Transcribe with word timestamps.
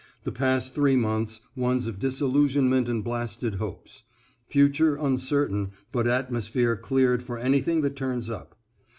The 0.23 0.31
past 0.31 0.73
three 0.73 0.95
months, 0.95 1.41
ones 1.55 1.85
of 1.85 1.99
disillusionment 1.99 2.89
and 2.89 3.03
blasted 3.03 3.53
hopes. 3.59 4.01
Future 4.47 4.95
uncertain, 4.95 5.73
but 5.91 6.07
atmosphere 6.07 6.75
cleared 6.75 7.21
for 7.21 7.37
anything 7.37 7.81
that 7.81 7.95
turns 7.97 8.27
up. 8.27 8.57